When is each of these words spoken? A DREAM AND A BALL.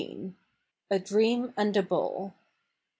A 0.89 0.97
DREAM 0.97 1.53
AND 1.55 1.77
A 1.77 1.83
BALL. 1.83 2.33